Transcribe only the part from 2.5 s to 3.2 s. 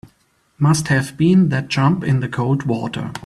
water.